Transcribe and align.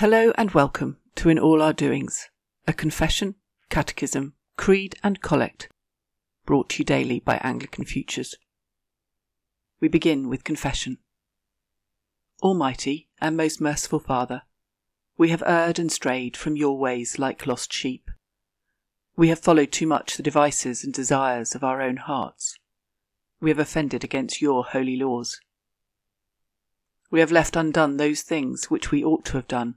Hello 0.00 0.30
and 0.36 0.50
welcome 0.50 0.98
to 1.14 1.30
In 1.30 1.38
All 1.38 1.62
Our 1.62 1.72
Doings, 1.72 2.28
a 2.66 2.74
confession, 2.74 3.34
catechism, 3.70 4.34
creed, 4.58 4.94
and 5.02 5.22
collect 5.22 5.70
brought 6.44 6.68
to 6.68 6.80
you 6.80 6.84
daily 6.84 7.20
by 7.20 7.38
Anglican 7.38 7.86
Futures. 7.86 8.34
We 9.80 9.88
begin 9.88 10.28
with 10.28 10.44
confession. 10.44 10.98
Almighty 12.42 13.08
and 13.22 13.38
most 13.38 13.58
merciful 13.58 13.98
Father, 13.98 14.42
we 15.16 15.30
have 15.30 15.42
erred 15.46 15.78
and 15.78 15.90
strayed 15.90 16.36
from 16.36 16.58
your 16.58 16.76
ways 16.76 17.18
like 17.18 17.46
lost 17.46 17.72
sheep. 17.72 18.10
We 19.16 19.28
have 19.28 19.40
followed 19.40 19.72
too 19.72 19.86
much 19.86 20.18
the 20.18 20.22
devices 20.22 20.84
and 20.84 20.92
desires 20.92 21.54
of 21.54 21.64
our 21.64 21.80
own 21.80 21.96
hearts. 21.96 22.58
We 23.40 23.48
have 23.48 23.58
offended 23.58 24.04
against 24.04 24.42
your 24.42 24.62
holy 24.62 24.96
laws. 24.96 25.40
We 27.10 27.20
have 27.20 27.32
left 27.32 27.56
undone 27.56 27.96
those 27.96 28.20
things 28.20 28.66
which 28.66 28.90
we 28.90 29.02
ought 29.02 29.24
to 29.24 29.38
have 29.38 29.48
done, 29.48 29.76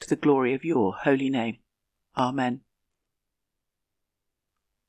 to 0.00 0.08
the 0.08 0.16
glory 0.16 0.54
of 0.54 0.64
your 0.64 0.94
holy 0.94 1.30
name. 1.30 1.58
Amen. 2.16 2.60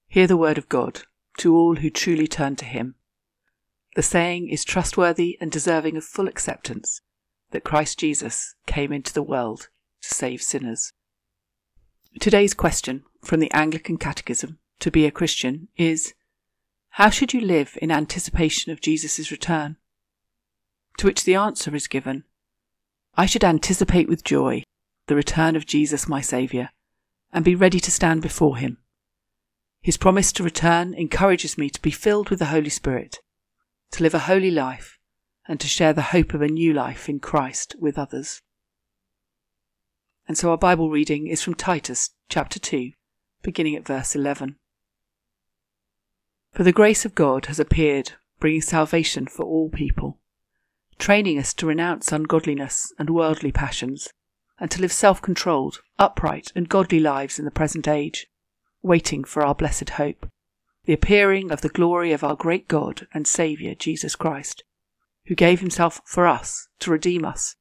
Hear 0.08 0.28
the 0.28 0.38
word 0.38 0.58
of 0.58 0.70
God 0.70 1.02
to 1.38 1.56
all 1.56 1.76
who 1.76 1.90
truly 1.90 2.28
turn 2.28 2.56
to 2.58 2.66
him. 2.66 2.96
The 3.96 4.04
saying 4.04 4.50
is 4.50 4.64
trustworthy 4.64 5.38
and 5.40 5.52
deserving 5.52 5.98
of 5.98 6.04
full 6.04 6.28
acceptance 6.28 7.02
that 7.52 7.64
Christ 7.64 8.00
Jesus 8.00 8.56
came 8.66 8.92
into 8.92 9.14
the 9.14 9.24
world 9.24 9.70
to 10.02 10.10
save 10.10 10.42
sinners. 10.42 10.94
Today's 12.20 12.54
question 12.54 13.04
from 13.24 13.40
the 13.40 13.52
Anglican 13.52 13.98
Catechism 13.98 14.60
to 14.80 14.92
be 14.92 15.06
a 15.06 15.12
Christian 15.12 15.68
is 15.78 16.14
How 16.92 17.10
should 17.10 17.34
you 17.34 17.42
live 17.42 17.78
in 17.82 17.92
anticipation 17.92 18.72
of 18.72 18.82
Jesus' 18.82 19.32
return? 19.32 19.78
To 20.98 21.08
which 21.08 21.24
the 21.24 21.36
answer 21.36 21.76
is 21.76 21.88
given 21.88 22.24
I 23.16 23.26
should 23.26 23.44
anticipate 23.44 24.08
with 24.08 24.24
joy 24.24 24.64
the 25.10 25.16
return 25.16 25.56
of 25.56 25.66
Jesus 25.66 26.08
my 26.08 26.22
Saviour 26.22 26.70
and 27.34 27.44
be 27.44 27.56
ready 27.56 27.80
to 27.80 27.90
stand 27.90 28.22
before 28.22 28.58
him. 28.58 28.78
His 29.82 29.98
promise 29.98 30.32
to 30.34 30.44
return 30.44 30.94
encourages 30.94 31.58
me 31.58 31.72
to 31.72 31.82
be 31.82 31.90
filled 31.90 32.30
with 32.30 32.38
the 32.38 32.46
Holy 32.54 32.70
Spirit, 32.70 33.18
to 33.92 34.04
live 34.04 34.14
a 34.14 34.20
holy 34.20 34.52
life, 34.52 35.00
and 35.48 35.60
to 35.60 35.68
share 35.68 35.94
the 35.94 36.14
hope 36.14 36.36
of 36.36 36.44
a 36.44 36.48
new 36.48 36.74
life 36.74 37.10
in 37.10 37.20
Christ 37.20 37.76
with 37.80 37.98
others. 37.98 38.44
And 40.28 40.38
so 40.38 40.52
our 40.52 40.60
Bible 40.60 40.92
reading 40.92 41.26
is 41.26 41.42
from 41.42 41.56
Titus 41.56 42.12
chapter 42.30 42.60
2, 42.60 42.92
beginning 43.42 43.76
at 43.76 43.88
verse 43.88 44.16
11. 44.16 44.58
For 46.52 46.62
the 46.62 46.72
grace 46.72 47.04
of 47.04 47.16
God 47.16 47.48
has 47.48 47.60
appeared, 47.60 48.12
bringing 48.40 48.62
salvation 48.62 49.26
for 49.26 49.44
all 49.44 49.70
people, 49.70 50.20
training 51.00 51.40
us 51.40 51.52
to 51.56 51.66
renounce 51.66 52.12
ungodliness 52.12 52.94
and 53.00 53.10
worldly 53.10 53.52
passions, 53.52 54.10
and 54.60 54.70
to 54.72 54.82
live 54.82 54.92
self 54.92 55.22
controlled, 55.22 55.82
upright, 55.98 56.52
and 56.56 56.70
godly 56.70 57.00
lives 57.00 57.40
in 57.40 57.46
the 57.46 57.52
present 57.52 57.88
age, 57.88 58.28
waiting 58.82 59.24
for 59.24 59.44
our 59.44 59.56
blessed 59.56 59.92
hope, 59.92 60.30
the 60.86 60.94
appearing 60.94 61.52
of 61.52 61.62
the 61.62 61.70
glory 61.70 62.12
of 62.12 62.24
our 62.24 62.36
great 62.36 62.68
God 62.68 63.08
and 63.14 63.28
Saviour 63.28 63.76
Jesus 63.76 64.16
Christ, 64.16 64.64
who 65.26 65.36
gave 65.36 65.60
himself 65.60 66.02
for 66.06 66.28
us 66.28 66.68
to 66.80 66.92
redeem 66.92 67.24
us 67.24 67.56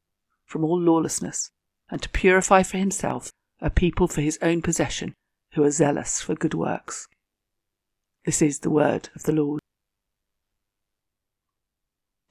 from 0.45 0.65
all 0.65 0.81
lawlessness 0.81 1.51
and 1.91 2.03
to 2.03 2.09
purify 2.09 2.63
for 2.63 2.79
himself 2.79 3.33
a 3.61 3.71
people 3.71 4.09
for 4.09 4.21
his 4.21 4.39
own 4.43 4.63
possession 4.63 5.15
who 5.53 5.63
are 5.65 5.71
zealous 5.71 6.21
for 6.21 6.35
good 6.35 6.55
works. 6.55 7.09
This 8.25 8.43
is 8.43 8.61
the 8.61 8.71
word 8.71 9.09
of 9.15 9.23
the 9.23 9.33
Lord. 9.33 9.61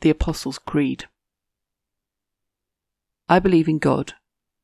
The 0.01 0.09
Apostles' 0.09 0.59
Creed. 0.59 1.05
I 3.27 3.39
believe 3.39 3.67
in 3.67 3.79
God, 3.79 4.13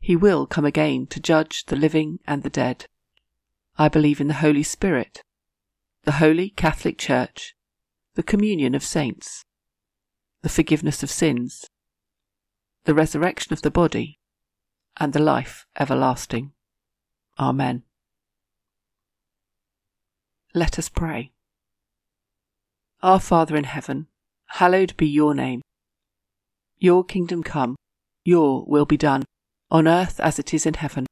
He 0.00 0.16
will 0.16 0.46
come 0.46 0.64
again 0.64 1.06
to 1.08 1.20
judge 1.20 1.66
the 1.66 1.76
living 1.76 2.20
and 2.26 2.42
the 2.42 2.50
dead. 2.50 2.86
I 3.78 3.88
believe 3.88 4.20
in 4.20 4.28
the 4.28 4.34
Holy 4.34 4.62
Spirit, 4.62 5.22
the 6.04 6.12
Holy 6.12 6.50
Catholic 6.50 6.98
Church, 6.98 7.54
the 8.14 8.22
communion 8.22 8.74
of 8.74 8.82
saints, 8.82 9.44
the 10.42 10.48
forgiveness 10.48 11.02
of 11.02 11.10
sins, 11.10 11.66
the 12.84 12.94
resurrection 12.94 13.52
of 13.52 13.62
the 13.62 13.70
body, 13.70 14.18
and 14.98 15.12
the 15.12 15.20
life 15.20 15.66
everlasting. 15.78 16.52
Amen. 17.38 17.82
Let 20.54 20.78
us 20.78 20.88
pray. 20.88 21.30
Our 23.02 23.20
Father 23.20 23.54
in 23.54 23.64
heaven, 23.64 24.08
hallowed 24.46 24.96
be 24.96 25.06
your 25.06 25.34
name. 25.34 25.62
Your 26.78 27.04
kingdom 27.04 27.42
come, 27.42 27.76
your 28.24 28.64
will 28.66 28.84
be 28.86 28.96
done, 28.96 29.24
on 29.70 29.86
earth 29.86 30.18
as 30.20 30.38
it 30.38 30.52
is 30.52 30.66
in 30.66 30.74
heaven. 30.74 31.06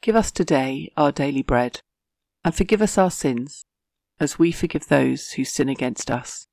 Give 0.00 0.16
us 0.16 0.30
today 0.30 0.90
our 0.96 1.12
daily 1.12 1.42
bread, 1.42 1.80
and 2.44 2.54
forgive 2.54 2.82
us 2.82 2.98
our 2.98 3.10
sins, 3.10 3.64
as 4.18 4.38
we 4.38 4.52
forgive 4.52 4.88
those 4.88 5.32
who 5.32 5.44
sin 5.44 5.68
against 5.68 6.10
us. 6.10 6.46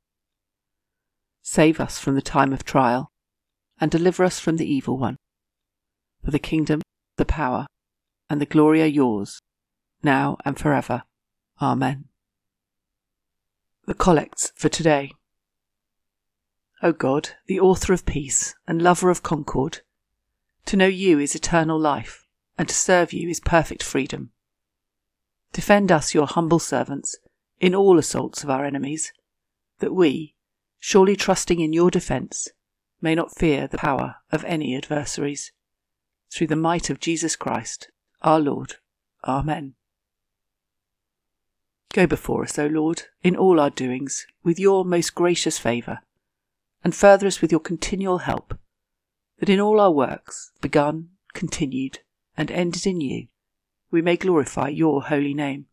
Save 1.42 1.80
us 1.80 1.98
from 1.98 2.16
the 2.16 2.22
time 2.22 2.54
of 2.54 2.64
trial, 2.64 3.12
and 3.82 3.90
deliver 3.90 4.24
us 4.24 4.40
from 4.40 4.58
the 4.58 4.72
evil 4.72 4.98
one. 4.98 5.18
For 6.24 6.32
the 6.32 6.40
kingdom, 6.40 6.82
the 7.16 7.26
power, 7.26 7.66
and 8.30 8.40
the 8.40 8.46
glory 8.46 8.82
are 8.82 8.86
yours, 8.86 9.40
now 10.04 10.38
and 10.46 10.60
forever. 10.60 11.04
Amen. 11.62 12.06
The 13.86 13.94
Collects 13.94 14.52
for 14.56 14.70
today. 14.70 15.14
O 16.84 16.92
God, 16.92 17.30
the 17.48 17.60
author 17.60 17.94
of 17.94 18.06
peace 18.06 18.54
and 18.68 18.82
lover 18.82 19.10
of 19.10 19.24
concord, 19.24 19.82
to 20.70 20.78
know 20.78 20.86
you 20.86 21.18
is 21.18 21.34
eternal 21.34 21.80
life, 21.80 22.28
and 22.56 22.70
to 22.70 22.76
serve 22.76 23.12
you 23.12 23.28
is 23.28 23.40
perfect 23.40 23.82
freedom. 23.82 24.30
Defend 25.52 25.92
us, 25.92 26.14
your 26.14 26.28
humble 26.28 26.60
servants, 26.60 27.18
in 27.60 27.74
all 27.74 27.98
assaults 27.98 28.44
of 28.44 28.52
our 28.52 28.64
enemies, 28.64 29.12
that 29.80 29.96
we, 29.96 30.36
surely 30.78 31.16
trusting 31.16 31.60
in 31.60 31.74
your 31.74 31.90
defence, 31.90 32.50
may 33.02 33.16
not 33.16 33.36
fear 33.36 33.66
the 33.66 33.80
power 33.80 34.18
of 34.32 34.46
any 34.46 34.78
adversaries. 34.78 35.52
Through 36.32 36.46
the 36.46 36.56
might 36.56 36.92
of 36.92 37.00
Jesus 37.00 37.36
Christ, 37.36 37.90
our 38.22 38.40
Lord. 38.40 38.76
Amen. 39.24 39.74
Go 41.94 42.06
before 42.06 42.44
us, 42.44 42.60
O 42.60 42.68
Lord, 42.68 43.06
in 43.24 43.36
all 43.36 43.60
our 43.60 43.72
doings, 43.72 44.28
with 44.44 44.60
your 44.60 44.86
most 44.86 45.16
gracious 45.16 45.58
favour, 45.58 46.02
and 46.84 46.94
further 46.94 47.26
us 47.26 47.42
with 47.42 47.52
your 47.52 47.60
continual 47.60 48.20
help, 48.20 48.54
that 49.40 49.50
in 49.50 49.60
all 49.60 49.80
our 49.80 49.92
works, 49.92 50.52
begun, 50.62 51.10
continued, 51.34 52.00
and 52.38 52.52
ended 52.52 52.86
in 52.86 53.02
you, 53.02 53.28
we 53.92 54.02
may 54.02 54.18
glorify 54.18 54.68
your 54.68 55.04
holy 55.04 55.34
name, 55.34 55.66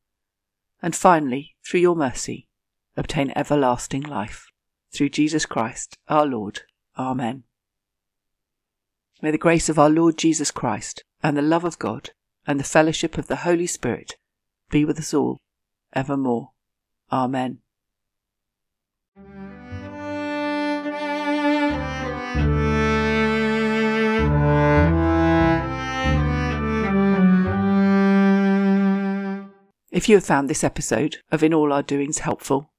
and 0.83 0.95
finally, 0.95 1.55
through 1.65 1.81
your 1.81 1.97
mercy, 1.97 2.49
obtain 2.97 3.33
everlasting 3.37 4.03
life. 4.03 4.47
Through 4.93 5.11
Jesus 5.11 5.45
Christ 5.45 5.99
our 6.09 6.25
Lord. 6.25 6.61
Amen. 6.99 7.43
May 9.21 9.31
the 9.31 9.39
grace 9.39 9.69
of 9.69 9.79
our 9.79 9.91
Lord 9.91 10.17
Jesus 10.17 10.51
Christ, 10.51 11.05
and 11.23 11.37
the 11.37 11.43
love 11.43 11.65
of 11.65 11.79
God, 11.79 12.11
and 12.47 12.61
the 12.61 12.65
fellowship 12.65 13.19
of 13.19 13.27
the 13.27 13.37
Holy 13.37 13.67
Spirit 13.67 14.17
be 14.71 14.85
with 14.85 14.99
us 14.99 15.12
all 15.12 15.39
evermore. 15.93 16.51
Amen. 17.11 17.59
If 29.97 30.09
you 30.11 30.17
have 30.17 30.27
found 30.27 30.51
this 30.51 30.63
episode 30.63 31.17
of 31.33 31.43
In 31.43 31.55
All 31.55 31.73
Our 31.73 31.83
Doings 31.83 32.19
helpful, 32.19 32.71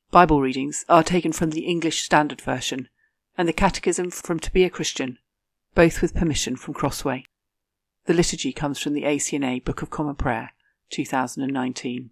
Bible 0.09 0.41
readings 0.41 0.85
are 0.89 1.03
taken 1.03 1.33
from 1.33 1.51
the 1.51 1.67
English 1.67 2.01
Standard 2.01 2.41
Version 2.41 2.89
and 3.37 3.47
the 3.47 3.53
Catechism 3.53 4.09
from 4.09 4.39
To 4.39 4.51
Be 4.51 4.63
a 4.63 4.71
Christian, 4.71 5.19
both 5.75 6.01
with 6.01 6.15
permission 6.15 6.55
from 6.55 6.73
Crossway. 6.73 7.25
The 8.05 8.15
liturgy 8.15 8.53
comes 8.53 8.79
from 8.79 8.93
the 8.93 9.03
ACNA 9.03 9.63
Book 9.63 9.83
of 9.83 9.91
Common 9.91 10.15
Prayer, 10.15 10.53
2019. 10.93 12.11